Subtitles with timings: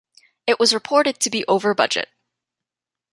[0.47, 2.09] It was reported to be over budget.